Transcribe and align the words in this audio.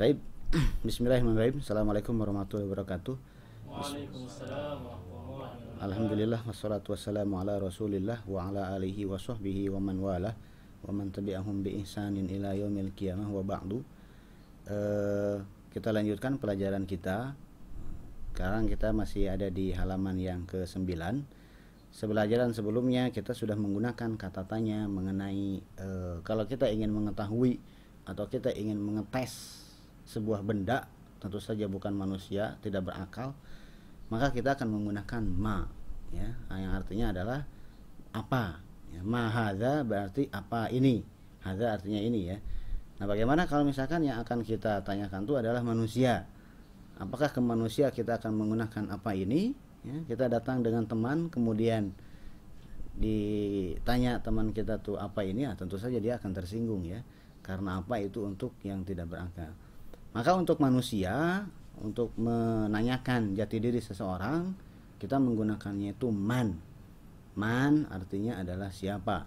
Taib. 0.00 0.16
Bismillahirrahmanirrahim. 0.80 1.60
Assalamualaikum 1.60 2.16
warahmatullahi 2.16 2.72
wabarakatuh. 2.72 3.20
Waalaikumsalam. 3.68 4.80
Alhamdulillah 5.76 6.40
wassalatu 6.40 6.96
wassalamu 6.96 7.36
ala 7.36 7.60
Rasulillah 7.60 8.24
wa 8.24 8.48
ala 8.48 8.72
alihi 8.80 9.04
wa 9.04 9.20
sahbihi 9.20 9.68
wa 9.68 9.76
man 9.76 10.00
wala 10.00 10.32
wa 10.88 10.96
man 10.96 11.12
tabi'ahum 11.12 11.60
bi 11.60 11.84
ihsanin 11.84 12.32
ila 12.32 12.56
yaumil 12.56 12.96
qiyamah 12.96 13.28
wa 13.28 13.44
ba'du. 13.44 13.84
Eh, 14.72 15.36
kita 15.68 15.92
lanjutkan 15.92 16.40
pelajaran 16.40 16.88
kita. 16.88 17.36
Sekarang 18.32 18.72
kita 18.72 18.96
masih 18.96 19.28
ada 19.28 19.52
di 19.52 19.76
halaman 19.76 20.16
yang 20.16 20.48
ke-9. 20.48 20.96
Sebelajaran 21.92 22.56
sebelumnya 22.56 23.12
kita 23.12 23.36
sudah 23.36 23.52
menggunakan 23.52 24.16
kata 24.16 24.48
tanya 24.48 24.88
mengenai 24.88 25.60
eh, 25.60 26.24
kalau 26.24 26.48
kita 26.48 26.72
ingin 26.72 26.88
mengetahui 26.88 27.60
atau 28.08 28.24
kita 28.32 28.48
ingin 28.56 28.80
mengetes 28.80 29.68
sebuah 30.08 30.42
benda, 30.42 30.88
tentu 31.20 31.38
saja 31.38 31.68
bukan 31.68 31.92
manusia, 31.92 32.56
tidak 32.64 32.88
berakal, 32.88 33.36
maka 34.10 34.32
kita 34.34 34.58
akan 34.58 34.68
menggunakan 34.72 35.22
ma 35.22 35.68
ya. 36.10 36.28
Yang 36.50 36.72
artinya 36.82 37.06
adalah 37.14 37.40
apa? 38.10 38.58
Ya, 38.90 39.00
ma 39.06 39.30
hadza 39.30 39.86
berarti 39.86 40.26
apa 40.34 40.66
ini? 40.72 41.04
Hadza 41.44 41.78
artinya 41.78 42.00
ini 42.02 42.20
ya. 42.26 42.36
Nah 42.98 43.06
bagaimana 43.06 43.46
kalau 43.46 43.64
misalkan 43.64 44.04
yang 44.04 44.18
akan 44.20 44.42
kita 44.42 44.82
tanyakan 44.82 45.24
itu 45.24 45.34
adalah 45.38 45.62
manusia? 45.62 46.26
Apakah 47.00 47.32
ke 47.32 47.40
manusia 47.40 47.88
kita 47.94 48.20
akan 48.20 48.36
menggunakan 48.36 48.92
apa 48.92 49.16
ini? 49.16 49.56
Ya, 49.80 49.96
kita 50.04 50.28
datang 50.28 50.60
dengan 50.60 50.84
teman 50.84 51.32
kemudian 51.32 51.96
ditanya 53.00 54.20
teman 54.20 54.52
kita 54.52 54.76
tuh 54.84 55.00
apa 55.00 55.24
ini 55.24 55.48
ya 55.48 55.56
tentu 55.56 55.80
saja 55.80 55.96
dia 55.96 56.20
akan 56.20 56.36
tersinggung 56.36 56.84
ya. 56.84 57.00
Karena 57.40 57.80
apa 57.80 57.96
itu 58.02 58.26
untuk 58.26 58.52
yang 58.66 58.84
tidak 58.84 59.08
berakal 59.08 59.56
maka 60.10 60.34
untuk 60.34 60.58
manusia 60.58 61.46
untuk 61.80 62.12
menanyakan 62.18 63.32
jati 63.38 63.56
diri 63.62 63.80
seseorang 63.80 64.52
kita 65.00 65.16
menggunakannya 65.16 65.96
itu 65.96 66.12
man. 66.12 66.60
Man 67.38 67.88
artinya 67.88 68.42
adalah 68.42 68.68
siapa. 68.68 69.24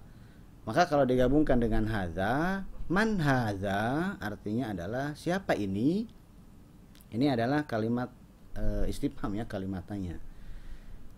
Maka 0.64 0.86
kalau 0.86 1.04
digabungkan 1.04 1.58
dengan 1.58 1.90
haza 1.90 2.64
man 2.92 3.18
haza 3.18 4.16
artinya 4.22 4.76
adalah 4.76 5.18
siapa 5.18 5.58
ini? 5.58 6.06
Ini 7.10 7.26
adalah 7.34 7.66
kalimat 7.66 8.12
e, 8.54 8.86
istifham 8.92 9.34
ya 9.34 9.50
kalimatannya. 9.50 10.20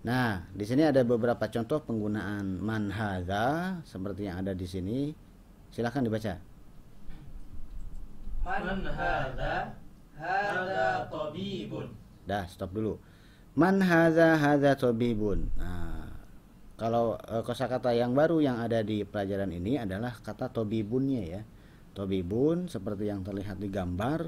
Nah 0.08 0.46
di 0.54 0.64
sini 0.64 0.86
ada 0.88 1.04
beberapa 1.04 1.50
contoh 1.52 1.84
penggunaan 1.84 2.62
man 2.62 2.94
haza 2.94 3.82
seperti 3.84 4.30
yang 4.30 4.40
ada 4.46 4.56
di 4.56 4.70
sini. 4.70 5.12
Silahkan 5.74 6.06
dibaca 6.06 6.55
Man 8.46 8.86
hadza? 8.86 9.74
Hadza 10.14 11.10
tabibun. 11.10 11.90
Dah, 12.30 12.46
stop 12.46 12.78
dulu. 12.78 13.02
Man 13.58 13.82
hadza 13.82 14.38
hadza 14.38 14.78
tabibun. 14.78 15.50
Nah, 15.58 16.14
kalau 16.78 17.18
e, 17.26 17.42
kosakata 17.42 17.90
yang 17.98 18.14
baru 18.14 18.46
yang 18.46 18.62
ada 18.62 18.86
di 18.86 19.02
pelajaran 19.02 19.50
ini 19.50 19.82
adalah 19.82 20.14
kata 20.22 20.54
tobibunnya 20.54 21.26
ya. 21.26 21.42
Tobibun 21.98 22.70
seperti 22.70 23.10
yang 23.10 23.26
terlihat 23.26 23.58
di 23.58 23.72
gambar, 23.72 24.22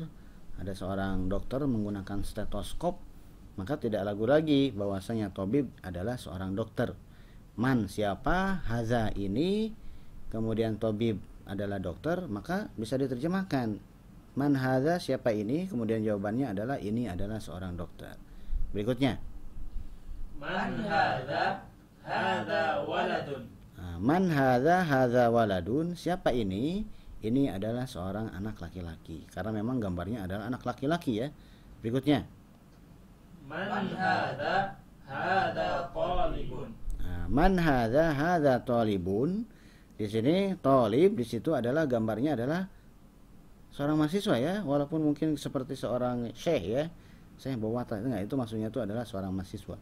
ada 0.57 0.73
seorang 0.73 1.29
dokter 1.29 1.61
menggunakan 1.67 2.25
stetoskop, 2.25 2.97
maka 3.59 3.77
tidak 3.77 4.01
ragu 4.01 4.25
lagi 4.25 4.73
bahwasanya 4.73 5.29
tobib 5.29 5.69
adalah 5.85 6.17
seorang 6.17 6.57
dokter. 6.57 6.97
Man 7.53 7.85
siapa? 7.85 8.65
Haza 8.65 9.13
ini, 9.13 9.69
kemudian 10.33 10.81
tobib 10.81 11.21
adalah 11.45 11.77
dokter, 11.77 12.25
maka 12.31 12.71
bisa 12.79 12.95
diterjemahkan 12.95 13.86
Man 14.37 14.53
hadza 14.53 15.01
siapa 15.01 15.33
ini? 15.33 15.65
Kemudian 15.65 16.05
jawabannya 16.05 16.53
adalah 16.53 16.77
ini 16.77 17.09
adalah 17.09 17.41
seorang 17.41 17.73
dokter. 17.73 18.13
Berikutnya. 18.69 19.17
Man 20.37 20.77
hadza? 20.85 21.65
Hadza 22.05 22.85
waladun. 22.85 23.49
Man 23.97 24.29
hadza 24.29 24.85
hadza 24.85 25.33
waladun. 25.33 25.97
Siapa 25.97 26.29
ini? 26.37 26.85
Ini 27.17 27.49
adalah 27.49 27.89
seorang 27.89 28.29
anak 28.29 28.61
laki-laki. 28.61 29.25
Karena 29.33 29.49
memang 29.57 29.81
gambarnya 29.81 30.29
adalah 30.29 30.53
anak 30.53 30.61
laki-laki 30.69 31.25
ya. 31.25 31.33
Berikutnya. 31.81 32.21
Man 33.49 33.89
hadza? 33.97 34.77
Hadza 35.09 35.89
talibun. 35.89 36.77
Man 37.25 37.57
hadza 37.57 38.13
hadza 38.13 38.61
talibun. 38.61 39.49
Di 39.97 40.05
sini 40.05 40.53
talib 40.61 41.17
di 41.17 41.25
situ 41.25 41.57
adalah 41.57 41.89
gambarnya 41.89 42.37
adalah 42.37 42.76
seorang 43.73 43.99
mahasiswa 43.99 44.35
ya 44.39 44.53
walaupun 44.65 45.03
mungkin 45.03 45.37
seperti 45.37 45.77
seorang 45.77 46.33
syekh 46.33 46.63
ya 46.65 46.83
saya 47.37 47.53
bawa 47.55 47.85
itu 47.85 47.93
enggak 48.01 48.21
itu 48.25 48.33
maksudnya 48.33 48.67
itu 48.73 48.81
adalah 48.81 49.05
seorang 49.05 49.29
mahasiswa. 49.29 49.77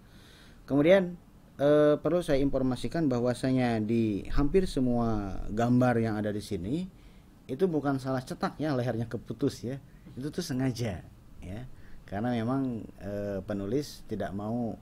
Kemudian 0.67 1.15
e, 1.55 1.95
perlu 1.95 2.19
saya 2.19 2.43
informasikan 2.43 3.07
bahwasanya 3.07 3.79
di 3.79 4.27
hampir 4.35 4.67
semua 4.67 5.39
gambar 5.47 5.95
yang 6.03 6.15
ada 6.19 6.35
di 6.35 6.43
sini 6.43 6.83
itu 7.47 7.63
bukan 7.69 8.01
salah 8.01 8.19
cetak 8.19 8.59
ya 8.59 8.75
lehernya 8.75 9.07
keputus 9.07 9.63
ya. 9.63 9.79
Itu 10.19 10.31
tuh 10.35 10.43
sengaja 10.43 10.99
ya 11.39 11.61
karena 12.05 12.35
memang 12.35 12.83
e, 12.99 13.39
penulis 13.47 14.03
tidak 14.11 14.35
mau 14.35 14.75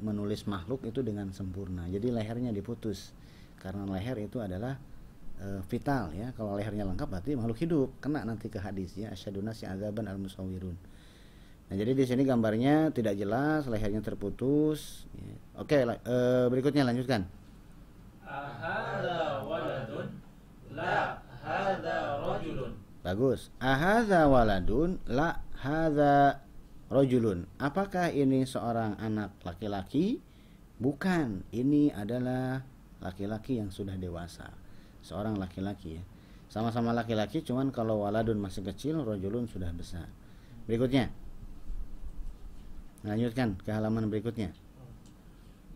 menulis 0.00 0.44
makhluk 0.44 0.84
itu 0.84 1.00
dengan 1.00 1.32
sempurna. 1.32 1.88
Jadi 1.88 2.12
lehernya 2.12 2.52
diputus 2.52 3.16
karena 3.60 3.88
leher 3.88 4.16
itu 4.20 4.40
adalah 4.40 4.76
e, 5.40 5.64
vital 5.66 6.12
ya. 6.12 6.36
Kalau 6.36 6.54
lehernya 6.54 6.84
lengkap 6.84 7.08
berarti 7.08 7.32
makhluk 7.34 7.58
hidup. 7.58 7.88
Kena 8.04 8.22
nanti 8.28 8.52
ke 8.52 8.60
hadis 8.60 8.92
ya 8.94 9.08
asyaduna 9.10 9.56
si 9.56 9.64
azaban 9.64 10.06
al 10.06 10.20
musawirun. 10.20 10.76
Nah, 11.70 11.74
jadi 11.78 11.94
di 11.94 12.04
sini 12.04 12.26
gambarnya 12.26 12.90
tidak 12.92 13.16
jelas, 13.16 13.64
lehernya 13.70 14.04
terputus. 14.04 15.06
Ya. 15.14 15.34
Oke, 15.62 15.80
e, 15.86 16.16
berikutnya 16.52 16.84
lanjutkan. 16.84 17.24
Ahadza 18.26 19.42
waladun? 19.46 20.06
La, 20.74 21.18
hadza 21.42 22.20
rajulun. 22.20 22.72
Bagus. 23.02 23.54
Ahadza 23.62 24.26
waladun? 24.26 24.98
La, 25.06 25.42
hadza 25.62 26.42
rajulun. 26.90 27.46
Apakah 27.62 28.10
ini 28.10 28.42
seorang 28.46 28.98
anak 28.98 29.38
laki-laki? 29.46 30.18
Bukan, 30.80 31.46
ini 31.54 31.94
adalah 31.94 32.66
laki-laki 32.98 33.62
yang 33.62 33.70
sudah 33.72 33.96
dewasa 33.96 34.59
seorang 35.04 35.36
laki-laki 35.36 36.00
ya 36.00 36.02
sama-sama 36.50 36.90
laki-laki 36.90 37.40
cuman 37.46 37.70
kalau 37.70 38.02
waladun 38.02 38.38
masih 38.40 38.66
kecil 38.66 39.00
rojulun 39.06 39.46
sudah 39.46 39.70
besar 39.70 40.06
berikutnya 40.66 41.08
lanjutkan 43.06 43.56
ke 43.62 43.70
halaman 43.70 44.10
berikutnya 44.10 44.52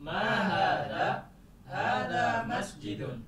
Ma 0.05 0.21
hadza? 0.21 1.25
Hadza 1.65 2.45
masjidun. 2.45 3.25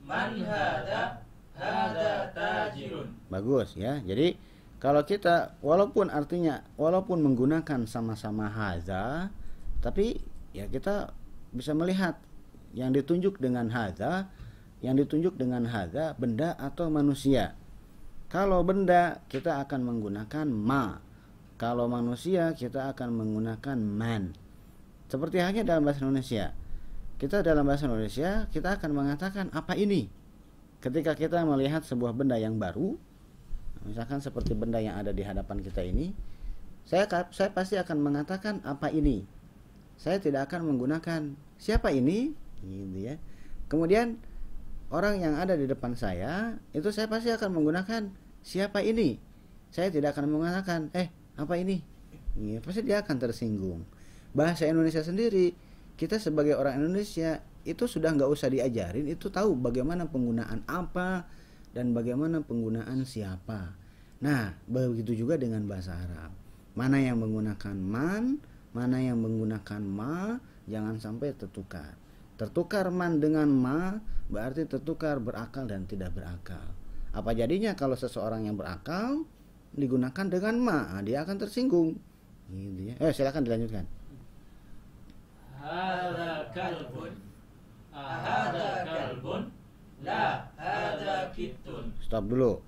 Man 0.00 0.40
hadza? 0.40 1.20
Hadza 1.54 2.32
tajirun. 2.34 3.14
bagus 3.30 3.78
ya 3.78 4.02
jadi 4.02 4.34
kalau 4.82 5.06
kita 5.06 5.54
walaupun 5.62 6.10
artinya 6.10 6.66
walaupun 6.74 7.22
menggunakan 7.22 7.86
sama-sama 7.86 8.50
haza 8.50 9.30
tapi 9.78 10.18
ya 10.50 10.66
kita 10.66 11.14
bisa 11.54 11.70
melihat 11.70 12.18
yang 12.74 12.90
ditunjuk 12.90 13.38
dengan 13.38 13.70
haza 13.70 14.26
yang 14.84 15.00
ditunjuk 15.00 15.40
dengan 15.40 15.64
haza 15.64 16.12
benda 16.20 16.52
atau 16.60 16.92
manusia. 16.92 17.56
Kalau 18.28 18.60
benda 18.60 19.24
kita 19.32 19.64
akan 19.64 19.80
menggunakan 19.80 20.44
ma. 20.52 21.00
Kalau 21.56 21.88
manusia 21.88 22.52
kita 22.52 22.92
akan 22.92 23.16
menggunakan 23.16 23.80
man. 23.80 24.36
Seperti 25.08 25.40
halnya 25.40 25.64
dalam 25.64 25.88
bahasa 25.88 26.04
Indonesia. 26.04 26.52
Kita 27.16 27.40
dalam 27.40 27.64
bahasa 27.64 27.88
Indonesia 27.88 28.44
kita 28.52 28.76
akan 28.76 28.90
mengatakan 28.92 29.48
apa 29.56 29.72
ini? 29.72 30.12
Ketika 30.84 31.16
kita 31.16 31.40
melihat 31.48 31.80
sebuah 31.80 32.12
benda 32.12 32.36
yang 32.36 32.60
baru, 32.60 33.00
misalkan 33.88 34.20
seperti 34.20 34.52
benda 34.52 34.84
yang 34.84 35.00
ada 35.00 35.16
di 35.16 35.24
hadapan 35.24 35.64
kita 35.64 35.80
ini, 35.80 36.12
saya 36.84 37.08
saya 37.32 37.48
pasti 37.56 37.80
akan 37.80 38.04
mengatakan 38.04 38.60
apa 38.68 38.92
ini. 38.92 39.24
Saya 39.96 40.20
tidak 40.20 40.52
akan 40.52 40.74
menggunakan 40.74 41.32
siapa 41.56 41.88
ini, 41.94 42.36
gitu 42.60 42.98
ya. 43.00 43.16
Kemudian 43.70 44.20
orang 44.92 45.20
yang 45.22 45.34
ada 45.38 45.54
di 45.56 45.64
depan 45.64 45.96
saya 45.96 46.56
itu 46.76 46.88
saya 46.92 47.08
pasti 47.08 47.32
akan 47.32 47.50
menggunakan 47.54 48.10
siapa 48.44 48.84
ini? 48.84 49.16
Saya 49.72 49.90
tidak 49.90 50.16
akan 50.16 50.30
mengatakan 50.30 50.80
eh 50.92 51.08
apa 51.34 51.54
ini? 51.58 51.80
Ya, 52.34 52.58
pasti 52.58 52.82
dia 52.82 53.00
akan 53.02 53.16
tersinggung. 53.16 53.86
Bahasa 54.34 54.66
Indonesia 54.66 55.00
sendiri 55.00 55.54
kita 55.94 56.18
sebagai 56.18 56.58
orang 56.58 56.82
Indonesia 56.82 57.38
itu 57.64 57.88
sudah 57.88 58.12
nggak 58.12 58.28
usah 58.28 58.52
diajarin 58.52 59.08
itu 59.08 59.32
tahu 59.32 59.56
bagaimana 59.56 60.04
penggunaan 60.10 60.66
apa 60.68 61.24
dan 61.72 61.96
bagaimana 61.96 62.42
penggunaan 62.44 63.06
siapa. 63.06 63.72
Nah 64.20 64.52
begitu 64.68 65.14
juga 65.14 65.40
dengan 65.40 65.64
bahasa 65.64 65.96
Arab. 65.96 66.34
Mana 66.74 66.98
yang 66.98 67.22
menggunakan 67.22 67.76
man 67.78 68.42
mana 68.74 68.98
yang 68.98 69.22
menggunakan 69.22 69.80
ma 69.86 70.42
jangan 70.66 70.98
sampai 70.98 71.30
tertukar 71.38 71.94
Tertukar 72.34 72.90
man 72.90 73.22
dengan 73.22 73.46
ma 73.46 73.98
berarti 74.26 74.66
tertukar 74.66 75.22
berakal 75.22 75.70
dan 75.70 75.86
tidak 75.86 76.10
berakal. 76.16 76.64
Apa 77.14 77.30
jadinya 77.30 77.78
kalau 77.78 77.94
seseorang 77.94 78.50
yang 78.50 78.58
berakal 78.58 79.22
digunakan 79.74 80.26
dengan 80.26 80.54
ma, 80.58 80.78
ah, 80.90 81.02
dia 81.02 81.22
akan 81.22 81.36
tersinggung. 81.38 81.94
Gitu 82.50 82.90
ya. 82.90 82.94
Eh, 82.98 83.12
silakan 83.14 83.46
dilanjutkan. 83.46 83.84
Hada 85.62 86.50
kalbun. 86.50 87.12
Hada 87.94 88.68
kalbun. 88.82 89.42
La 90.02 90.50
hada 90.58 91.30
kitun. 91.32 91.94
Stop 92.02 92.28
dulu. 92.28 92.60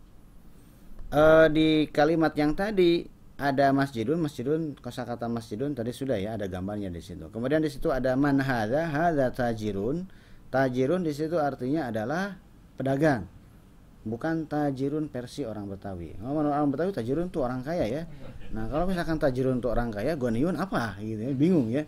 Uh, 1.07 1.47
di 1.51 1.87
kalimat 1.95 2.35
yang 2.35 2.55
tadi 2.55 3.07
ada 3.37 3.69
masjidun, 3.69 4.17
masjidun 4.17 4.73
kosakata 4.81 5.29
masjidun 5.29 5.77
tadi 5.77 5.93
sudah 5.93 6.17
ya 6.17 6.41
ada 6.41 6.49
gambarnya 6.49 6.89
di 6.89 7.05
situ. 7.05 7.29
Kemudian 7.29 7.61
di 7.61 7.69
situ 7.69 7.93
ada 7.93 8.17
man 8.17 8.41
hadza, 8.41 8.89
hadza 8.89 9.29
tajirun. 9.29 10.09
Tajirun 10.49 11.05
di 11.05 11.13
situ 11.13 11.37
artinya 11.37 11.93
adalah 11.93 12.33
pedagang. 12.81 13.29
Bukan 14.07 14.49
tajirun 14.49 15.13
versi 15.13 15.45
orang 15.45 15.69
Betawi. 15.69 16.17
Kalau 16.17 16.33
menurut 16.33 16.55
orang 16.57 16.71
Betawi 16.73 16.91
tajirun 16.97 17.29
itu 17.29 17.45
orang 17.45 17.61
kaya 17.61 17.85
ya. 17.85 18.03
Nah, 18.57 18.73
kalau 18.73 18.89
misalkan 18.89 19.21
tajirun 19.21 19.61
untuk 19.61 19.77
orang 19.77 19.93
kaya, 19.93 20.17
goniun 20.17 20.57
apa 20.57 20.97
gitu 21.05 21.21
ya, 21.29 21.33
bingung 21.37 21.69
ya. 21.69 21.85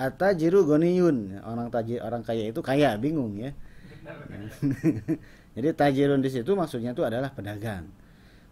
Atajiru 0.00 0.64
goniun, 0.64 1.44
orang 1.44 1.68
tajir 1.68 2.00
orang 2.00 2.24
kaya 2.24 2.48
itu 2.48 2.60
kaya, 2.64 2.96
bingung 2.96 3.36
ya. 3.36 3.52
Jadi 5.58 5.68
tajirun 5.74 6.22
di 6.24 6.30
situ 6.32 6.56
maksudnya 6.56 6.94
itu 6.94 7.02
adalah 7.04 7.34
pedagang. 7.34 7.90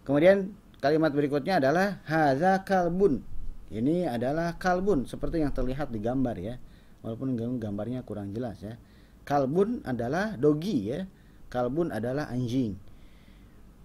Kemudian 0.03 0.51
kalimat 0.79 1.11
berikutnya 1.13 1.61
adalah 1.61 2.01
haza 2.05 2.61
kalbun. 2.63 3.23
Ini 3.67 4.07
adalah 4.07 4.55
kalbun 4.55 5.03
seperti 5.03 5.43
yang 5.43 5.51
terlihat 5.51 5.91
di 5.91 5.99
gambar 5.99 6.35
ya. 6.39 6.55
Walaupun 7.03 7.35
gambarnya 7.59 8.03
kurang 8.07 8.31
jelas 8.31 8.63
ya. 8.63 8.79
Kalbun 9.27 9.83
adalah 9.83 10.39
dogi 10.39 10.91
ya. 10.91 11.03
Kalbun 11.51 11.91
adalah 11.91 12.31
anjing. 12.31 12.79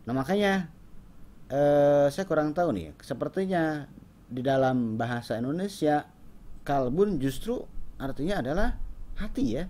Nah 0.06 0.14
makanya 0.14 0.70
eh, 1.50 2.06
saya 2.08 2.24
kurang 2.26 2.54
tahu 2.54 2.74
nih. 2.74 2.94
Sepertinya 3.02 3.86
di 4.32 4.40
dalam 4.40 4.96
bahasa 4.96 5.36
Indonesia 5.36 6.08
kalbun 6.64 7.18
justru 7.18 7.60
artinya 8.00 8.40
adalah 8.40 8.78
hati 9.18 9.60
ya. 9.60 9.64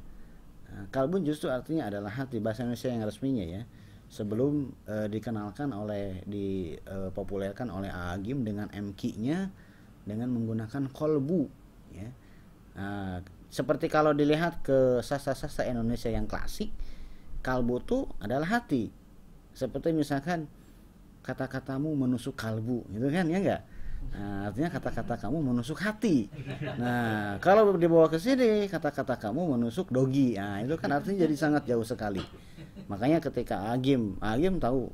Nah, 0.72 0.88
kalbun 0.88 1.26
justru 1.26 1.52
artinya 1.52 1.90
adalah 1.90 2.12
hati 2.14 2.40
bahasa 2.40 2.64
Indonesia 2.64 2.88
yang 2.88 3.02
resminya 3.04 3.44
ya. 3.44 3.62
Sebelum 4.12 4.68
eh, 4.84 5.08
dikenalkan 5.08 5.72
oleh 5.72 6.20
dipopulerkan 6.28 7.72
oleh 7.72 7.88
Agim 7.88 8.44
dengan 8.44 8.68
MQ-nya 8.68 9.48
dengan 10.04 10.28
menggunakan 10.36 10.92
kolbu 10.92 11.48
ya. 11.96 12.08
Nah, 12.76 13.24
seperti 13.52 13.88
kalau 13.88 14.12
dilihat 14.12 14.64
ke 14.64 15.00
sastra-sastra 15.00 15.68
Indonesia 15.68 16.08
yang 16.08 16.28
klasik, 16.28 16.72
kalbu 17.40 17.80
itu 17.80 17.98
adalah 18.20 18.60
hati. 18.60 18.88
Seperti 19.52 19.92
misalkan 19.92 20.48
kata-katamu 21.20 21.92
menusuk 21.92 22.36
kalbu, 22.36 22.88
gitu 22.92 23.08
kan 23.12 23.28
ya 23.28 23.38
enggak? 23.40 23.62
Nah, 24.10 24.50
artinya 24.50 24.68
kata-kata 24.72 25.14
kamu 25.14 25.38
menusuk 25.52 25.78
hati. 25.78 26.26
Nah, 26.76 27.38
kalau 27.38 27.70
dibawa 27.78 28.10
ke 28.10 28.18
sini 28.18 28.66
kata-kata 28.66 29.16
kamu 29.16 29.56
menusuk 29.56 29.88
dogi. 29.94 30.34
Nah, 30.34 30.58
itu 30.60 30.74
kan 30.74 30.90
artinya 30.90 31.22
jadi 31.22 31.34
sangat 31.38 31.62
jauh 31.64 31.86
sekali. 31.86 32.24
Makanya 32.88 33.20
ketika 33.20 33.70
Agim, 33.72 34.16
Agim 34.20 34.60
tahu 34.60 34.92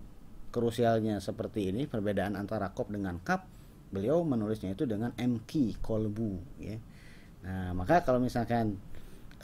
krusialnya 0.51 1.23
seperti 1.23 1.71
ini 1.71 1.85
perbedaan 1.87 2.35
antara 2.35 2.73
kop 2.73 2.91
dengan 2.91 3.21
kap, 3.23 3.47
beliau 3.93 4.25
menulisnya 4.25 4.75
itu 4.75 4.85
dengan 4.85 5.15
MQ 5.15 5.81
kolbu 5.83 6.33
ya. 6.59 6.77
Nah, 7.47 7.71
maka 7.73 8.03
kalau 8.03 8.19
misalkan 8.19 8.77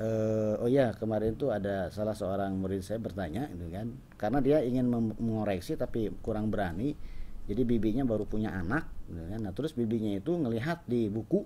uh, 0.00 0.62
oh 0.62 0.70
ya 0.70 0.94
kemarin 0.96 1.36
itu 1.38 1.50
ada 1.50 1.90
salah 1.94 2.16
seorang 2.16 2.54
murid 2.58 2.82
saya 2.82 2.98
bertanya 2.98 3.46
itu 3.52 3.70
kan 3.70 3.94
karena 4.18 4.38
dia 4.42 4.58
ingin 4.64 4.90
mengoreksi 5.18 5.78
tapi 5.78 6.10
kurang 6.24 6.50
berani 6.50 6.96
jadi 7.44 7.62
bibinya 7.62 8.02
baru 8.08 8.24
punya 8.24 8.54
anak 8.54 8.88
gitu 9.10 9.22
kan 9.28 9.40
nah 9.44 9.52
terus 9.52 9.76
bibinya 9.76 10.16
itu 10.16 10.34
ngelihat 10.34 10.82
di 10.88 11.06
buku 11.12 11.44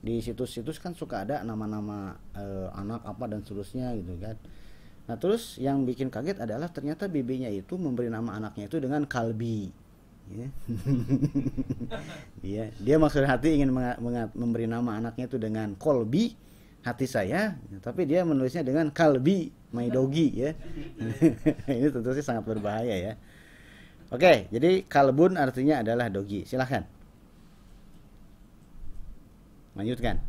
di 0.00 0.20
situs-situs 0.24 0.80
kan 0.80 0.96
suka 0.96 1.28
ada 1.28 1.44
nama-nama 1.44 2.16
uh, 2.32 2.68
anak 2.72 3.04
apa 3.04 3.24
dan 3.28 3.40
seterusnya 3.44 3.92
gitu 4.00 4.16
kan 4.16 4.36
nah 5.10 5.18
terus 5.18 5.58
yang 5.58 5.82
bikin 5.82 6.06
kaget 6.06 6.38
adalah 6.38 6.70
ternyata 6.70 7.10
bibinya 7.10 7.50
itu 7.50 7.74
memberi 7.74 8.06
nama 8.06 8.38
anaknya 8.38 8.70
itu 8.70 8.78
dengan 8.78 9.02
kalbi. 9.10 9.74
Ya 10.30 10.46
yeah. 12.46 12.70
dia 12.78 12.94
maksud 13.02 13.26
hati 13.26 13.58
ingin 13.58 13.74
memberi 14.38 14.70
nama 14.70 15.02
anaknya 15.02 15.26
itu 15.26 15.42
dengan 15.42 15.74
kolbi 15.74 16.38
hati 16.86 17.10
saya 17.10 17.58
tapi 17.82 18.06
dia 18.06 18.22
menulisnya 18.22 18.62
dengan 18.62 18.94
kalbi 18.94 19.50
my 19.74 19.90
doggy 19.90 20.30
ya. 20.30 20.54
Ini 21.66 21.90
tentu 21.90 22.14
sih 22.14 22.22
sangat 22.22 22.46
berbahaya 22.46 22.94
ya. 22.94 23.12
Oke 24.14 24.46
jadi 24.54 24.86
kalbun 24.86 25.34
artinya 25.34 25.82
adalah 25.82 26.06
dogi 26.06 26.46
silahkan 26.46 26.86
lanjutkan. 29.74 30.22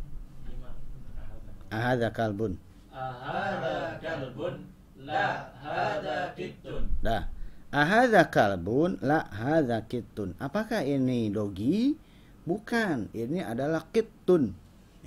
Ahada 1.70 2.10
kalbun 2.10 2.58
ahada 2.92 3.98
kalbun 4.04 4.68
la 5.00 5.50
hada 5.64 6.36
kitun 6.38 6.92
dah. 7.00 7.26
Ahada 7.72 8.28
kalbun 8.28 9.00
la 9.00 9.26
hada 9.32 9.88
kitun 9.88 10.36
apakah 10.38 10.84
ini 10.84 11.32
dogi 11.32 11.96
bukan. 12.44 13.08
Ini 13.16 13.48
adalah 13.48 13.88
kitun 13.90 14.52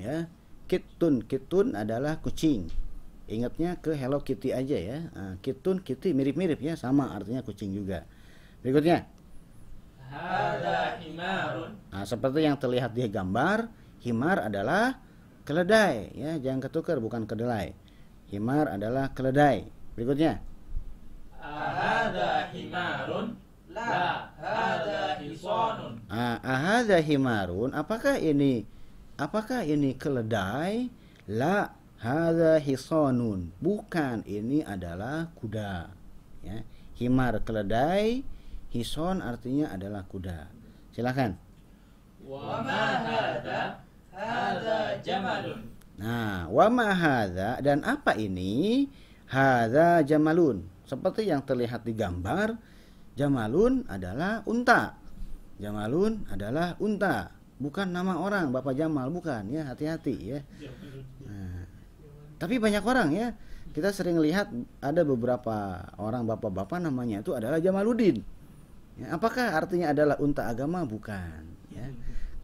ya. 0.01 0.27
Kitun 0.65 1.21
kitun 1.29 1.77
adalah 1.77 2.19
kucing. 2.25 2.73
Ingatnya 3.25 3.81
ke 3.81 3.97
Hello 3.97 4.21
Kitty 4.21 4.53
aja 4.53 4.77
ya. 4.77 4.99
Nah, 5.17 5.41
kitun 5.41 5.81
kitty 5.81 6.13
mirip-mirip 6.13 6.61
ya. 6.61 6.77
Sama 6.77 7.09
artinya 7.13 7.41
kucing 7.41 7.73
juga. 7.73 8.05
Berikutnya. 8.61 9.09
Hada 10.13 11.01
himarun. 11.01 11.73
Nah, 11.89 12.05
seperti 12.05 12.45
yang 12.45 12.61
terlihat 12.61 12.93
di 12.93 13.09
gambar 13.09 13.69
himar 14.05 14.45
adalah 14.45 15.01
keledai 15.45 16.13
ya 16.17 16.37
jangan 16.41 16.65
ketukar 16.65 16.99
bukan 16.99 17.29
kedelai 17.29 17.77
himar 18.33 18.69
adalah 18.73 19.13
keledai 19.13 19.69
berikutnya 19.97 20.41
Ahada 21.45 22.49
himarun 22.57 23.37
la 23.69 24.33
hada 24.41 25.21
hisanun 25.21 26.01
ah, 26.09 26.41
ahada 26.41 26.97
himarun 27.05 27.77
apakah 27.77 28.17
ini 28.17 28.65
apakah 29.19 29.63
ini 29.63 29.95
keledai? 29.95 30.91
La 31.31 31.73
hadza 32.03 32.61
hisanun. 32.61 33.55
Bukan, 33.63 34.27
ini 34.29 34.61
adalah 34.61 35.31
kuda. 35.39 35.89
Ya. 36.45 36.61
Himar 36.95 37.43
keledai, 37.43 38.23
hison 38.71 39.25
artinya 39.25 39.73
adalah 39.73 40.07
kuda. 40.07 40.47
Silakan. 40.95 41.41
Wa 42.23 42.63
ma 42.63 42.85
hadza? 43.03 43.83
Hadza 44.15 45.03
jamalun. 45.03 45.61
Nah, 45.99 46.47
wa 46.51 46.67
ma 46.71 46.89
hadza 46.95 47.59
dan 47.59 47.83
apa 47.83 48.15
ini? 48.15 48.87
Hadza 49.27 50.07
jamalun. 50.07 50.63
Seperti 50.87 51.27
yang 51.27 51.43
terlihat 51.43 51.83
di 51.83 51.93
gambar, 51.93 52.55
jamalun 53.19 53.83
adalah 53.91 54.47
unta. 54.47 54.95
Jamalun 55.59 56.27
adalah 56.31 56.79
unta 56.83 57.35
bukan 57.59 57.87
nama 57.87 58.19
orang 58.19 58.51
Bapak 58.51 58.75
Jamal 58.75 59.11
bukan 59.15 59.47
ya 59.47 59.63
hati-hati 59.71 60.17
ya 60.37 60.41
nah, 61.23 61.63
tapi 62.37 62.59
banyak 62.59 62.83
orang 62.83 63.09
ya 63.15 63.29
kita 63.75 63.95
sering 63.95 64.19
lihat 64.19 64.51
ada 64.83 65.03
beberapa 65.07 65.83
orang 65.99 66.27
bapak-bapak 66.27 66.83
namanya 66.83 67.23
itu 67.23 67.35
adalah 67.35 67.63
Jamaluddin 67.63 68.23
ya, 68.99 69.15
apakah 69.15 69.55
artinya 69.55 69.95
adalah 69.95 70.19
unta 70.19 70.51
agama 70.51 70.83
bukan 70.83 71.47
ya 71.71 71.87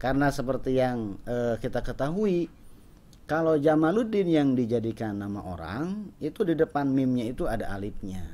karena 0.01 0.33
seperti 0.33 0.81
yang 0.81 1.21
uh, 1.29 1.61
kita 1.61 1.85
ketahui 1.85 2.49
kalau 3.29 3.53
Jamaluddin 3.53 4.25
yang 4.25 4.49
dijadikan 4.57 5.21
nama 5.21 5.45
orang 5.45 6.09
itu 6.17 6.41
di 6.41 6.57
depan 6.57 6.89
mimnya 6.89 7.29
itu 7.29 7.45
ada 7.45 7.69
alifnya. 7.69 8.25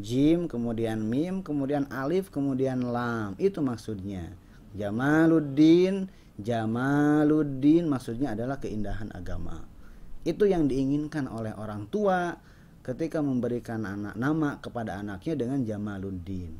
Jim 0.00 0.48
kemudian 0.48 1.04
mim 1.04 1.44
kemudian 1.44 1.84
alif 1.92 2.32
kemudian 2.32 2.80
lam. 2.80 3.36
Itu 3.36 3.60
maksudnya. 3.60 4.32
Jamaluddin 4.72 6.08
Jamaluddin 6.40 7.92
maksudnya 7.92 8.32
adalah 8.32 8.56
keindahan 8.56 9.12
agama. 9.12 9.68
Itu 10.24 10.48
yang 10.48 10.64
diinginkan 10.64 11.28
oleh 11.28 11.52
orang 11.52 11.92
tua 11.92 12.40
ketika 12.80 13.20
memberikan 13.20 13.84
anak 13.84 14.16
nama 14.16 14.56
kepada 14.64 14.96
anaknya 14.96 15.36
dengan 15.36 15.60
Jamaluddin. 15.60 16.56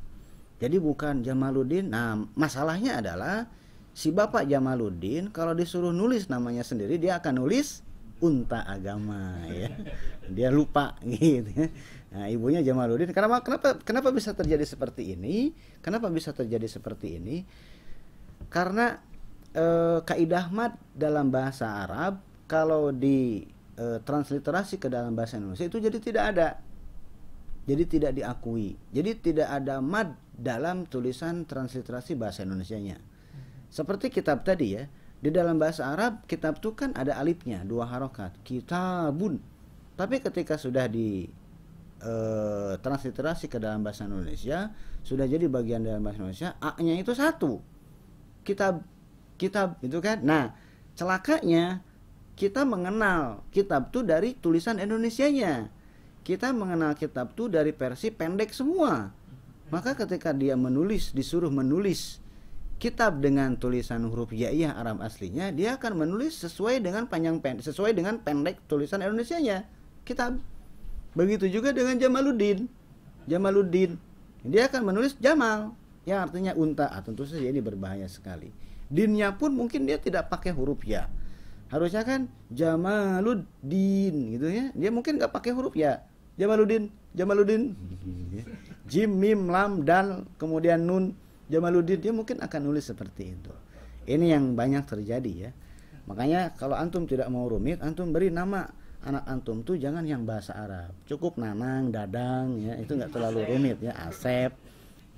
Jadi 0.61 0.77
bukan 0.77 1.25
Jamaluddin 1.25 1.89
nah 1.89 2.21
masalahnya 2.37 3.01
adalah 3.01 3.49
si 3.93 4.09
bapak 4.11 4.49
Jamaluddin 4.49 5.29
kalau 5.31 5.53
disuruh 5.53 5.93
nulis 5.93 6.29
namanya 6.33 6.65
sendiri 6.65 6.97
dia 6.97 7.21
akan 7.21 7.45
nulis 7.45 7.85
unta 8.23 8.65
agama 8.65 9.45
ya 9.53 9.69
dia 10.33 10.49
lupa 10.53 10.97
gitu 11.05 11.53
ya 11.53 11.71
Nah, 12.13 12.29
ibunya 12.29 12.61
Jamaluddin. 12.61 13.09
Kenapa 13.09 13.41
kenapa 13.41 13.81
kenapa 13.81 14.13
bisa 14.13 14.37
terjadi 14.37 14.69
seperti 14.69 15.17
ini? 15.17 15.57
Kenapa 15.81 16.13
bisa 16.13 16.37
terjadi 16.37 16.69
seperti 16.69 17.17
ini? 17.17 17.41
karena 18.53 19.01
e, 19.57 19.65
kaidah 20.05 20.53
mad 20.53 20.77
dalam 20.93 21.33
bahasa 21.33 21.89
Arab 21.89 22.21
kalau 22.45 22.93
di 22.93 23.49
e, 23.77 23.87
transliterasi 24.05 24.77
ke 24.77 24.93
dalam 24.93 25.17
bahasa 25.17 25.41
Indonesia 25.41 25.65
itu 25.65 25.81
jadi 25.81 25.99
tidak 25.99 26.25
ada 26.37 26.49
jadi 27.65 27.85
tidak 27.89 28.13
diakui 28.13 28.77
jadi 28.93 29.11
tidak 29.17 29.49
ada 29.49 29.81
mad 29.81 30.13
dalam 30.37 30.85
tulisan 30.85 31.49
transliterasi 31.49 32.17
bahasa 32.17 32.45
Indonesianya. 32.45 33.12
Seperti 33.73 34.13
kitab 34.13 34.45
tadi 34.45 34.77
ya, 34.77 34.85
di 35.25 35.33
dalam 35.33 35.57
bahasa 35.57 35.89
Arab 35.89 36.29
kitab 36.29 36.61
itu 36.61 36.77
kan 36.77 36.93
ada 36.93 37.17
alifnya, 37.17 37.65
dua 37.65 37.89
harokat, 37.89 38.37
kitabun. 38.45 39.41
Tapi 39.97 40.21
ketika 40.21 40.61
sudah 40.61 40.93
di 40.93 41.25
eh, 42.05 42.73
transliterasi 42.77 43.49
ke 43.49 43.57
dalam 43.57 43.81
bahasa 43.81 44.05
Indonesia, 44.05 44.69
sudah 45.01 45.25
jadi 45.25 45.49
bagian 45.49 45.89
dalam 45.89 46.05
bahasa 46.05 46.21
Indonesia, 46.21 46.53
a-nya 46.61 47.01
itu 47.01 47.17
satu. 47.17 47.65
Kitab 48.45 48.85
kitab 49.41 49.81
itu 49.81 49.99
kan. 50.05 50.21
Nah, 50.21 50.53
celakanya 50.93 51.81
kita 52.37 52.69
mengenal 52.69 53.41
kitab 53.57 53.89
itu 53.89 54.05
dari 54.05 54.37
tulisan 54.37 54.77
Indonesianya. 54.79 55.73
Kita 56.23 56.55
mengenal 56.55 56.95
kitab 56.95 57.35
itu 57.35 57.49
dari 57.49 57.73
versi 57.75 58.13
pendek 58.13 58.53
semua. 58.55 59.11
Maka 59.73 59.97
ketika 59.97 60.31
dia 60.37 60.55
menulis, 60.55 61.17
disuruh 61.17 61.51
menulis 61.51 62.22
kitab 62.83 63.23
dengan 63.23 63.55
tulisan 63.55 64.03
huruf 64.11 64.35
yaiyah 64.35 64.75
Arab 64.75 64.99
aslinya, 65.07 65.55
dia 65.55 65.79
akan 65.79 66.03
menulis 66.03 66.35
sesuai 66.43 66.83
dengan 66.83 67.07
panjang 67.07 67.39
pendek, 67.39 67.63
sesuai 67.63 67.95
dengan 67.95 68.19
pendek 68.19 68.59
tulisan 68.67 68.99
Indonesianya. 68.99 69.71
Kitab. 70.03 70.43
Begitu 71.15 71.47
juga 71.47 71.71
dengan 71.71 71.95
Jamaluddin. 71.95 72.67
Jamaluddin. 73.31 73.95
Dia 74.43 74.67
akan 74.67 74.83
menulis 74.91 75.15
Jamal 75.23 75.79
yang 76.03 76.27
artinya 76.27 76.59
unta. 76.59 76.91
Ah, 76.91 77.07
tentu 77.07 77.23
saja 77.23 77.47
ini 77.47 77.63
berbahaya 77.63 78.11
sekali. 78.11 78.51
Dinnya 78.91 79.31
pun 79.39 79.55
mungkin 79.55 79.87
dia 79.87 80.03
tidak 80.03 80.27
pakai 80.27 80.51
huruf 80.51 80.83
ya. 80.83 81.07
Harusnya 81.71 82.03
kan 82.03 82.27
Jamaluddin 82.51 84.15
gitu 84.35 84.51
ya. 84.51 84.75
Dia 84.75 84.91
mungkin 84.91 85.23
nggak 85.23 85.31
pakai 85.31 85.55
huruf 85.55 85.79
ya. 85.79 86.03
Jamaluddin, 86.35 86.91
Jamaluddin. 87.15 87.79
Jim, 88.91 89.15
mim, 89.15 89.47
lam, 89.47 89.87
dal, 89.87 90.27
kemudian 90.43 90.83
nun, 90.83 91.15
Jamaluddin 91.53 92.01
dia 92.01 92.13
mungkin 92.17 92.41
akan 92.41 92.61
nulis 92.65 92.89
seperti 92.89 93.37
itu. 93.37 93.53
Ini 94.09 94.33
yang 94.33 94.57
banyak 94.57 94.89
terjadi 94.89 95.33
ya. 95.49 95.51
Makanya 96.09 96.57
kalau 96.57 96.75
antum 96.75 97.05
tidak 97.05 97.29
mau 97.29 97.45
rumit, 97.45 97.79
antum 97.85 98.09
beri 98.11 98.33
nama 98.33 98.67
anak 99.05 99.25
antum 99.29 99.61
tuh 99.61 99.77
jangan 99.77 100.03
yang 100.09 100.25
bahasa 100.25 100.57
Arab. 100.57 100.97
Cukup 101.05 101.37
Nanang, 101.37 101.93
Dadang 101.93 102.57
ya, 102.57 102.75
itu 102.81 102.97
nggak 102.97 103.13
terlalu 103.13 103.47
rumit 103.53 103.79
ya, 103.85 103.93
Asep. 104.09 104.57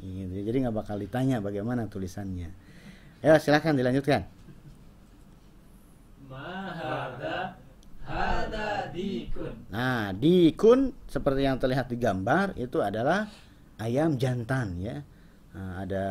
Gitu. 0.02 0.42
Jadi 0.42 0.56
nggak 0.66 0.74
bakal 0.74 0.98
ditanya 0.98 1.38
bagaimana 1.38 1.86
tulisannya. 1.86 2.50
Ya, 3.22 3.38
silahkan 3.40 3.72
dilanjutkan. 3.72 4.26
Mahada 6.28 7.56
hada 8.04 8.92
dikun. 8.92 9.52
Nah, 9.72 10.12
dikun 10.12 10.92
seperti 11.08 11.40
yang 11.48 11.56
terlihat 11.56 11.88
di 11.88 11.96
gambar 11.96 12.52
itu 12.60 12.84
adalah 12.84 13.28
ayam 13.80 14.20
jantan 14.20 14.76
ya. 14.76 15.00
Nah, 15.54 15.86
ada 15.86 16.04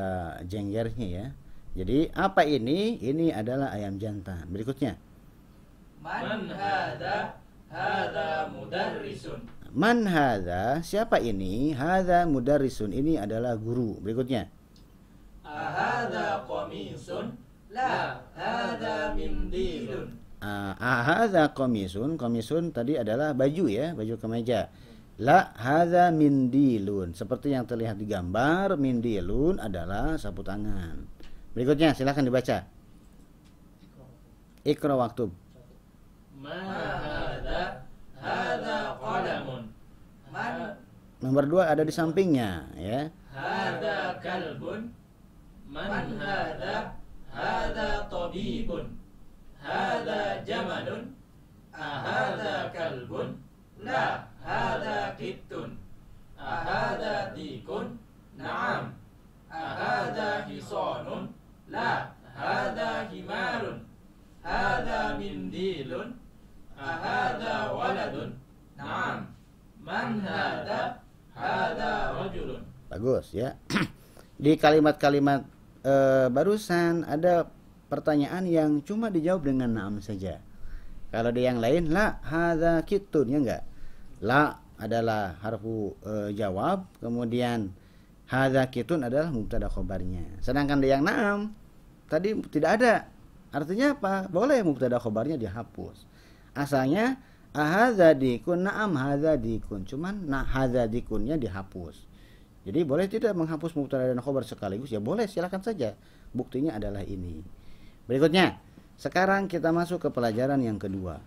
jenggernya 0.47 1.07
ya. 1.07 1.25
Jadi 1.73 2.07
apa 2.15 2.47
ini? 2.47 2.95
Ini 3.03 3.35
adalah 3.35 3.75
ayam 3.75 3.99
jantan. 3.99 4.47
Berikutnya. 4.47 4.95
Man 5.99 6.47
hada 6.47 7.35
hada 7.67 8.47
mudarrisun. 8.55 9.43
Man 9.73 10.05
hadza? 10.05 10.85
Siapa 10.85 11.17
ini? 11.17 11.73
Hadza 11.73 12.29
mudarrisun. 12.29 12.93
Ini 12.93 13.25
adalah 13.25 13.57
guru. 13.57 13.97
Berikutnya. 13.99 14.45
Ahada 15.41 16.45
qamisun. 16.45 17.33
La 17.73 18.21
hada 18.37 19.17
mindilun. 19.17 20.13
Ah, 20.43 20.77
hadza 20.77 21.49
komisun. 21.57 22.21
Komisun 22.21 22.69
tadi 22.69 23.01
adalah 23.01 23.33
baju 23.33 23.65
ya, 23.65 23.97
baju 23.97 24.13
kemeja. 24.21 24.69
La 25.21 25.53
hadza 25.53 26.09
mindilun. 26.09 27.13
Seperti 27.13 27.53
yang 27.53 27.69
terlihat 27.69 28.01
di 28.01 28.09
gambar, 28.09 28.81
mindilun 28.81 29.61
adalah 29.61 30.17
sapu 30.17 30.41
tangan. 30.41 31.05
Berikutnya 31.53 31.93
silahkan 31.93 32.25
dibaca. 32.25 32.65
Ikra 34.65 34.97
waktu. 34.97 35.29
Mahada 36.41 37.85
hada 38.17 38.97
qalamun. 38.97 39.63
Man 40.33 40.73
Nomor 41.21 41.45
dua 41.45 41.63
ada 41.69 41.85
di 41.85 41.93
sampingnya 41.93 42.67
ya. 42.73 43.07
hada 43.29 44.17
kalbun. 44.17 44.89
Man 45.69 46.17
hada 46.17 46.97
hada 47.29 48.09
tabibun. 48.09 48.97
Hada 49.61 50.41
jamalun. 50.41 51.13
Ahada 51.69 52.73
kalbun. 52.73 53.37
La 53.83 54.32
hada 54.53 55.17
kittun. 55.17 55.73
Ahada 56.37 57.33
dikun. 57.33 57.97
Naam. 58.37 58.93
Ahada 59.49 60.45
hisanun. 60.45 61.33
La 61.69 62.13
hada 62.37 63.09
himarun. 63.09 63.81
Hada 64.45 65.17
mindilun. 65.17 66.13
Ahada 66.77 67.73
waladun. 67.73 68.29
Naam. 68.77 69.29
Man 69.81 70.21
hada? 70.21 71.01
Hada 71.33 72.13
rajulun. 72.13 72.61
Bagus 72.93 73.33
ya. 73.33 73.57
Di 74.43 74.53
kalimat-kalimat 74.59 75.41
eh, 75.81 76.27
barusan 76.29 77.07
ada 77.07 77.47
pertanyaan 77.89 78.45
yang 78.49 78.71
cuma 78.81 79.13
dijawab 79.13 79.45
dengan 79.49 79.69
naam 79.69 80.01
saja. 80.01 80.41
Kalau 81.13 81.29
di 81.29 81.45
yang 81.45 81.61
lain 81.61 81.93
la 81.93 82.17
hadza 82.25 82.81
kitun 82.89 83.29
ya 83.29 83.37
enggak. 83.37 83.63
La 84.23 84.55
adalah 84.79 85.35
harfu 85.43 85.99
eh, 86.07 86.31
jawab, 86.31 86.87
kemudian 87.03 87.75
hadza 88.31 88.63
kitun 88.71 89.03
adalah 89.03 89.29
mubtada 89.29 89.67
khobarnya. 89.67 90.39
Sedangkan 90.39 90.79
yang 90.79 91.03
naam 91.03 91.51
tadi 92.07 92.31
tidak 92.47 92.79
ada. 92.79 92.95
Artinya 93.53 93.93
apa? 93.93 94.31
Boleh 94.31 94.63
mubtada 94.63 94.97
khobarnya 94.97 95.35
dihapus. 95.35 96.07
Asalnya 96.55 97.19
ahadza 97.53 98.15
dikun 98.17 98.65
naam 98.65 98.97
hadza 98.97 99.37
dikun. 99.37 99.85
Cuman 99.85 100.25
nah 100.25 100.41
hadza 100.41 100.89
dikunnya 100.89 101.37
dihapus. 101.37 102.09
Jadi 102.63 102.79
boleh 102.87 103.11
tidak 103.11 103.35
menghapus 103.35 103.75
mubtada 103.75 104.07
dan 104.07 104.23
khobar 104.23 104.47
sekaligus? 104.47 104.87
Ya 104.87 105.03
boleh, 105.03 105.27
silakan 105.27 105.59
saja. 105.59 105.99
Buktinya 106.31 106.79
adalah 106.79 107.03
ini. 107.03 107.43
Berikutnya, 108.07 108.55
sekarang 108.95 109.51
kita 109.51 109.75
masuk 109.75 109.99
ke 109.99 110.09
pelajaran 110.09 110.63
yang 110.63 110.79
kedua. 110.79 111.19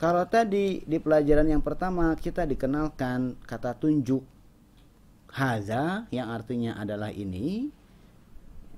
Kalau 0.00 0.24
tadi 0.24 0.80
di 0.88 0.96
pelajaran 0.96 1.44
yang 1.44 1.60
pertama 1.60 2.16
kita 2.16 2.48
dikenalkan 2.48 3.36
kata 3.44 3.76
tunjuk 3.76 4.24
haza 5.28 6.08
yang 6.08 6.32
artinya 6.32 6.80
adalah 6.80 7.12
ini. 7.12 7.68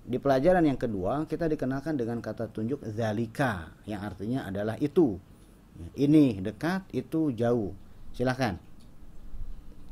Di 0.02 0.18
pelajaran 0.18 0.66
yang 0.66 0.74
kedua 0.74 1.22
kita 1.30 1.46
dikenalkan 1.46 1.94
dengan 1.94 2.18
kata 2.18 2.50
tunjuk 2.50 2.82
zalika 2.90 3.70
yang 3.86 4.02
artinya 4.02 4.50
adalah 4.50 4.74
itu. 4.82 5.14
Ini 5.94 6.42
dekat, 6.42 6.90
itu 6.90 7.30
jauh. 7.38 7.70
Silahkan. 8.18 8.58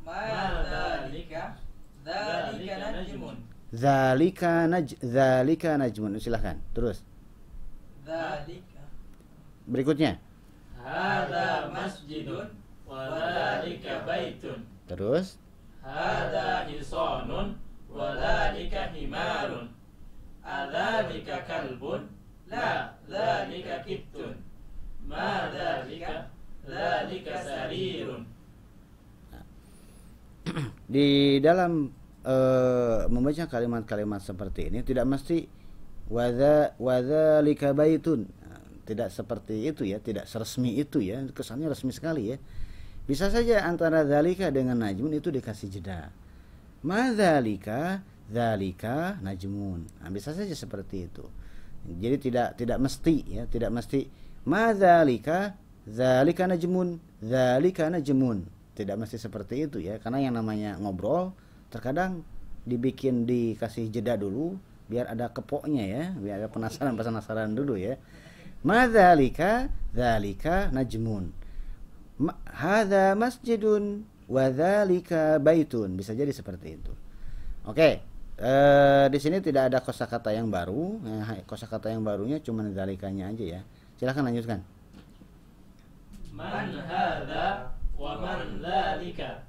Ma 0.02 0.50
dzalika? 0.66 1.54
Dzalika 2.02 2.74
najmun. 2.90 3.36
Zalika 3.70 4.66
naj 4.66 4.98
zalika 4.98 5.78
najmun. 5.78 6.18
Silahkan. 6.18 6.58
Terus. 6.74 7.06
Dzalika. 8.02 8.82
Berikutnya. 9.70 10.18
Hada 10.80 11.68
masjidun 11.68 12.48
wa 12.88 13.00
dzalika 13.12 14.08
baitun. 14.08 14.64
Terus. 14.88 15.36
Hada 15.84 16.64
hisanun 16.68 17.56
wa 17.92 18.16
dzalika 18.16 18.92
himarun. 18.96 19.68
Adzalika 20.40 21.44
kalbun? 21.44 22.08
La, 22.48 22.96
dzalika 23.06 23.84
kittun. 23.84 24.34
Ma 25.04 25.52
dzalika? 25.52 26.26
Dzalika 26.64 27.34
sarirun. 27.44 28.24
Di 30.94 31.38
dalam 31.44 31.92
eh, 32.24 33.00
membaca 33.06 33.44
kalimat-kalimat 33.46 34.24
seperti 34.24 34.72
ini 34.72 34.80
tidak 34.82 35.06
mesti 35.06 35.44
wadza 36.10 36.74
wadzalika 36.80 37.76
baitun. 37.76 38.26
Tidak 38.90 39.06
seperti 39.06 39.70
itu 39.70 39.86
ya, 39.86 40.02
tidak 40.02 40.26
seresmi 40.26 40.74
itu 40.82 40.98
ya. 40.98 41.22
Kesannya 41.30 41.70
resmi 41.70 41.94
sekali 41.94 42.34
ya. 42.34 42.36
Bisa 43.06 43.30
saja 43.30 43.62
antara 43.62 44.02
zalika 44.02 44.50
dengan 44.50 44.82
najmun 44.82 45.14
itu 45.14 45.30
dikasih 45.30 45.70
jeda. 45.70 46.10
Madzalika 46.82 48.02
zalika 48.34 49.14
najmun. 49.22 49.86
Nah, 50.02 50.10
bisa 50.10 50.34
saja 50.34 50.50
seperti 50.50 51.06
itu. 51.06 51.22
Jadi 51.86 52.30
tidak 52.30 52.58
tidak 52.58 52.78
mesti 52.82 53.14
ya, 53.30 53.42
tidak 53.46 53.70
mesti 53.70 54.10
madzalika 54.42 55.54
zalika 55.86 56.50
najmun, 56.50 56.98
zalika 57.22 57.86
najmun. 57.94 58.42
Tidak 58.74 58.96
mesti 58.98 59.22
seperti 59.22 59.70
itu 59.70 59.78
ya, 59.78 60.02
karena 60.02 60.18
yang 60.24 60.34
namanya 60.34 60.74
ngobrol 60.82 61.30
terkadang 61.70 62.26
dibikin 62.66 63.22
dikasih 63.22 63.86
jeda 63.92 64.18
dulu 64.18 64.58
biar 64.90 65.06
ada 65.14 65.30
kepoknya 65.30 65.84
ya, 65.86 66.04
biar 66.18 66.42
ada 66.42 66.48
penasaran 66.50 66.98
penasaran 66.98 67.54
dulu 67.54 67.78
ya. 67.78 67.94
Madzalika 68.60 69.68
zalika 69.96 70.68
najmun. 70.72 71.32
Ma- 72.20 72.36
Hadza 72.44 73.16
masjidun 73.16 74.04
wa 74.28 74.44
dzalika 74.52 75.40
baitun. 75.40 75.96
Bisa 75.96 76.12
jadi 76.12 76.28
seperti 76.30 76.76
itu. 76.76 76.92
Oke. 77.64 78.04
Eh, 78.40 79.06
di 79.12 79.18
sini 79.20 79.40
tidak 79.44 79.68
ada 79.68 79.78
kosakata 79.84 80.32
yang 80.32 80.48
baru. 80.48 80.96
Eh, 81.04 81.44
kosakata 81.44 81.92
yang 81.92 82.00
barunya 82.04 82.40
cuma 82.40 82.64
zalikanya 82.72 83.28
aja 83.28 83.60
ya. 83.60 83.60
Silahkan 84.00 84.24
lanjutkan. 84.24 84.60
Man 86.32 86.72
hadha 86.88 87.68
wa 88.00 88.16
man 88.16 88.64
dhalika. 88.64 89.44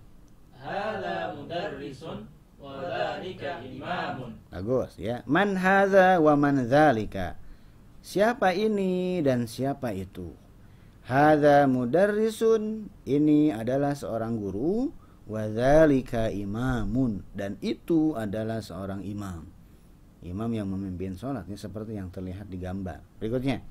Hadha 0.60 1.32
mudarrisun 1.40 2.28
wa 2.60 2.84
dhalika 2.84 3.64
imamun. 3.64 4.36
Bagus 4.52 5.00
ya. 5.00 5.24
Man 5.24 5.56
hadza 5.56 6.20
wa 6.20 6.36
man 6.36 6.68
dzalika. 6.68 7.40
Siapa 8.02 8.58
ini 8.58 9.22
dan 9.22 9.46
siapa 9.46 9.94
itu? 9.94 10.34
Hadza 11.06 11.66
mudarrisun, 11.70 12.90
ini 13.06 13.54
adalah 13.54 13.94
seorang 13.94 14.38
guru, 14.42 14.90
wa 15.30 15.44
dzalika 15.46 16.34
imamun 16.34 17.22
dan 17.38 17.62
itu 17.62 18.18
adalah 18.18 18.62
seorang 18.62 19.06
imam. 19.06 19.46
Imam 20.22 20.50
yang 20.54 20.70
memimpin 20.70 21.18
sholat 21.18 21.50
ini 21.50 21.58
seperti 21.58 21.98
yang 21.98 22.14
terlihat 22.14 22.46
di 22.46 22.62
gambar. 22.62 23.02
Berikutnya. 23.18 23.62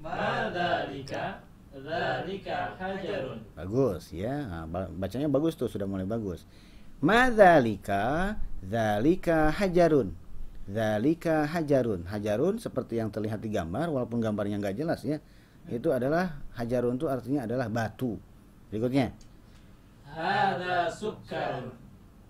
Ma 0.00 0.48
dhalika 0.48 1.44
dhalika 1.76 2.76
hajarun. 2.80 3.44
Bagus 3.52 4.08
ya. 4.16 4.40
Nah, 4.48 4.64
ba- 4.64 4.88
bacanya 4.88 5.28
bagus 5.28 5.60
tuh 5.60 5.68
sudah 5.68 5.84
mulai 5.84 6.08
bagus. 6.08 6.48
Madzalika 7.04 8.36
dzalika 8.64 9.52
hajarun. 9.52 10.12
Dzalika 10.68 11.48
hajarun. 11.48 12.08
Hajarun 12.08 12.60
seperti 12.60 13.00
yang 13.00 13.08
terlihat 13.08 13.40
di 13.40 13.48
gambar 13.52 13.88
walaupun 13.88 14.20
gambarnya 14.20 14.60
nggak 14.60 14.76
jelas 14.76 15.00
ya. 15.06 15.22
Itu 15.68 15.94
adalah 15.94 16.40
hajarun 16.58 16.98
itu 16.98 17.06
artinya 17.06 17.46
adalah 17.46 17.70
batu. 17.70 18.18
Berikutnya. 18.68 19.14
Hadha 20.10 20.90
sukkarun 20.90 21.70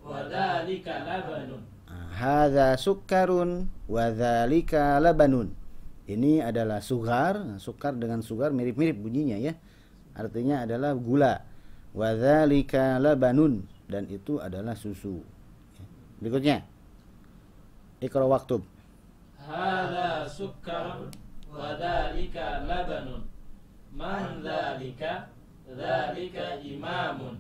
wa 0.05 0.21
dhalika 0.29 1.05
labanun. 1.05 1.63
Nah, 1.91 2.07
Hadza 2.15 2.79
sukkarun 2.79 3.67
wa 3.91 4.05
dzalika 4.15 5.03
labanun. 5.03 5.51
Ini 6.07 6.43
adalah 6.43 6.83
sugar, 6.83 7.59
sukar 7.63 7.95
dengan 7.95 8.23
sugar 8.23 8.51
mirip-mirip 8.55 8.99
bunyinya 8.99 9.39
ya. 9.39 9.55
Artinya 10.15 10.67
adalah 10.67 10.95
gula. 10.95 11.43
Wa 11.91 12.15
dzalika 12.15 12.99
labanun 13.03 13.67
dan 13.91 14.07
itu 14.07 14.39
adalah 14.39 14.79
susu. 14.79 15.23
Berikutnya. 16.23 16.63
Ikra 18.01 18.25
waktub. 18.25 18.65
Hadha 19.37 20.25
sukkarun 20.25 21.13
wa 21.53 21.77
dhalika 21.77 22.65
labanun. 22.65 23.29
Man 23.93 24.41
dhalika 24.41 25.29
dhalika 25.69 26.65
imamun. 26.65 27.37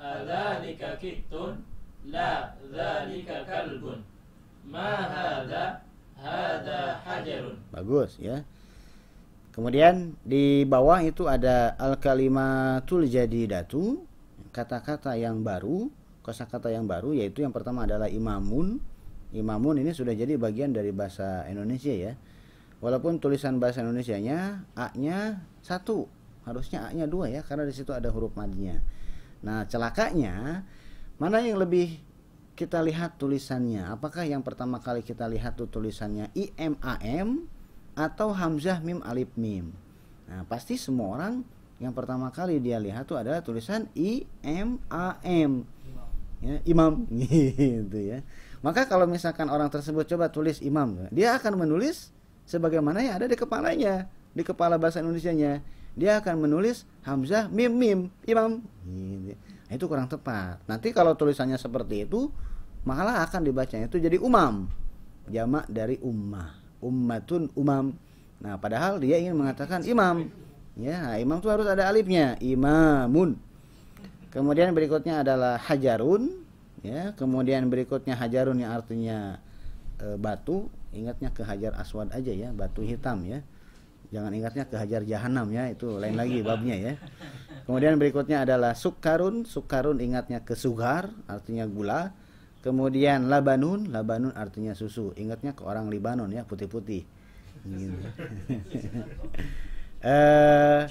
Adhalika 0.00 0.96
kittun 0.96 1.60
la 2.08 2.52
dhalika 2.72 3.44
kalbun. 3.44 4.00
Ma 4.64 5.04
hadha 5.04 5.80
hadha 6.16 7.00
hajarun. 7.04 7.56
Bagus 7.72 8.16
ya. 8.16 8.40
Kemudian 9.54 10.18
di 10.26 10.66
bawah 10.66 10.98
itu 11.04 11.30
ada 11.30 11.78
al 11.78 11.94
kalimatul 12.02 13.06
jadidatu, 13.06 14.02
kata-kata 14.50 15.14
yang 15.14 15.46
baru, 15.46 15.86
kosakata 16.26 16.74
yang 16.74 16.90
baru 16.90 17.14
yaitu 17.14 17.46
yang 17.46 17.54
pertama 17.54 17.86
adalah 17.86 18.10
imamun. 18.10 18.82
Imamun 19.34 19.82
ini 19.82 19.90
sudah 19.90 20.14
jadi 20.14 20.38
bagian 20.38 20.70
dari 20.70 20.94
bahasa 20.94 21.42
Indonesia 21.50 21.90
ya. 21.90 22.14
Walaupun 22.78 23.18
tulisan 23.18 23.58
bahasa 23.58 23.82
Indonesianya 23.82 24.62
a-nya 24.78 25.42
satu, 25.64 26.06
harusnya 26.46 26.86
a-nya 26.86 27.10
dua 27.10 27.32
ya 27.32 27.40
karena 27.42 27.66
di 27.66 27.74
situ 27.74 27.90
ada 27.90 28.12
huruf 28.14 28.36
madnya. 28.38 28.78
Nah, 29.42 29.66
celakanya 29.66 30.62
mana 31.18 31.42
yang 31.42 31.58
lebih 31.58 31.98
kita 32.54 32.78
lihat 32.84 33.18
tulisannya? 33.18 33.90
Apakah 33.90 34.22
yang 34.28 34.46
pertama 34.46 34.78
kali 34.78 35.02
kita 35.02 35.26
lihat 35.26 35.58
tuh 35.58 35.66
tulisannya 35.66 36.30
I 36.38 36.54
M 36.54 36.78
A 36.84 37.00
M 37.02 37.50
atau 37.98 38.30
hamzah 38.30 38.78
mim 38.84 39.02
alif 39.02 39.32
mim? 39.34 39.74
Nah, 40.30 40.46
pasti 40.46 40.78
semua 40.78 41.18
orang 41.18 41.42
yang 41.82 41.90
pertama 41.90 42.30
kali 42.30 42.62
dia 42.62 42.78
lihat 42.78 43.10
tuh 43.10 43.18
adalah 43.18 43.42
tulisan 43.42 43.90
I 43.98 44.22
M 44.46 44.78
A 44.92 45.18
M. 45.26 45.66
Ya, 46.44 46.60
imam 46.68 47.08
gitu 47.24 47.98
ya. 47.98 48.20
Maka 48.64 48.88
kalau 48.88 49.04
misalkan 49.04 49.52
orang 49.52 49.68
tersebut 49.68 50.08
coba 50.08 50.32
tulis 50.32 50.64
imam, 50.64 51.04
dia 51.12 51.36
akan 51.36 51.68
menulis 51.68 52.08
sebagaimana 52.48 53.04
yang 53.04 53.20
ada 53.20 53.28
di 53.28 53.36
kepalanya, 53.36 54.08
di 54.32 54.40
kepala 54.40 54.80
bahasa 54.80 55.04
Indonesianya. 55.04 55.60
Dia 55.92 56.18
akan 56.24 56.48
menulis 56.48 56.88
hamzah 57.04 57.52
mim 57.52 57.70
mim 57.70 57.98
imam. 58.24 58.64
Nah, 59.68 59.72
itu 59.72 59.84
kurang 59.84 60.08
tepat. 60.08 60.64
Nanti 60.64 60.96
kalau 60.96 61.12
tulisannya 61.12 61.60
seperti 61.60 62.08
itu, 62.08 62.32
malah 62.88 63.20
akan 63.28 63.44
dibacanya 63.44 63.86
itu 63.86 64.00
jadi 64.00 64.16
umam. 64.16 64.72
Jamak 65.28 65.68
dari 65.68 66.00
ummah. 66.00 66.56
Ummatun 66.80 67.52
umam. 67.52 67.92
Nah, 68.40 68.56
padahal 68.56 68.96
dia 68.96 69.20
ingin 69.20 69.36
mengatakan 69.36 69.84
imam. 69.84 70.28
Ya, 70.74 71.14
nah, 71.14 71.16
imam 71.20 71.38
itu 71.38 71.48
harus 71.52 71.68
ada 71.68 71.86
alifnya, 71.86 72.34
imamun. 72.42 73.38
Kemudian 74.34 74.74
berikutnya 74.74 75.22
adalah 75.22 75.60
hajarun, 75.62 76.43
ya. 76.84 77.16
Kemudian 77.16 77.66
berikutnya 77.72 78.14
hajarun 78.14 78.60
yang 78.60 78.76
artinya 78.76 79.40
e, 79.96 80.20
batu, 80.20 80.68
ingatnya 80.92 81.32
ke 81.32 81.42
hajar 81.42 81.72
aswad 81.80 82.12
aja 82.12 82.30
ya, 82.30 82.52
batu 82.52 82.84
hitam 82.84 83.24
ya. 83.24 83.40
Jangan 84.12 84.30
ingatnya 84.30 84.68
ke 84.68 84.76
hajar 84.78 85.02
jahanam 85.02 85.50
ya, 85.50 85.72
itu 85.72 85.96
lain 85.96 86.14
lagi 86.14 86.44
babnya 86.44 86.76
ya. 86.76 86.92
Kemudian 87.64 87.96
berikutnya 87.96 88.44
adalah 88.44 88.76
sukarun, 88.76 89.48
sukarun 89.48 89.98
ingatnya 89.98 90.44
ke 90.44 90.54
sugar, 90.54 91.10
artinya 91.26 91.64
gula. 91.64 92.12
Kemudian 92.60 93.28
labanun, 93.28 93.90
labanun 93.92 94.32
artinya 94.36 94.72
susu, 94.72 95.12
ingatnya 95.16 95.52
ke 95.52 95.64
orang 95.64 95.88
Libanon 95.88 96.30
ya, 96.32 96.44
putih-putih. 96.44 97.02
Gitu. 97.64 98.00
Eh, 100.04 100.84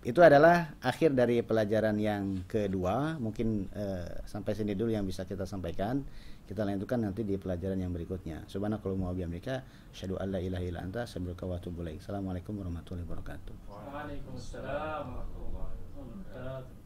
itu 0.00 0.20
adalah 0.24 0.72
akhir 0.80 1.12
dari 1.12 1.44
pelajaran 1.44 2.00
yang 2.00 2.48
kedua. 2.48 3.20
Mungkin 3.20 3.68
eh, 3.68 4.24
sampai 4.24 4.56
sini 4.56 4.72
dulu 4.72 4.96
yang 4.96 5.04
bisa 5.04 5.28
kita 5.28 5.44
sampaikan. 5.44 6.00
Kita 6.48 6.66
lanjutkan 6.66 7.04
nanti 7.06 7.22
di 7.22 7.38
pelajaran 7.38 7.78
yang 7.78 7.94
berikutnya. 7.94 8.42
Subhanakallahumma 8.50 9.12
wa 9.12 9.14
bihamdika 9.14 9.62
asyhadu 9.94 10.18
an 10.18 10.34
la 10.34 10.40
ilaha 10.42 10.64
illa 10.66 10.80
anta 10.82 11.06
astaghfiruka 11.06 11.46
wa 11.46 11.60
atubu 11.60 11.86
ilaik. 11.86 12.02
Assalamualaikum 12.02 12.58
warahmatullahi 12.58 13.06
wabarakatuh. 13.06 13.54
Waalaikumsalam 13.70 15.04
warahmatullahi 15.14 15.78
wabarakatuh. 15.94 16.79